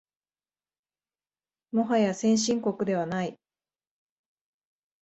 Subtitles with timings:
[1.71, 3.37] もはや先進国ではない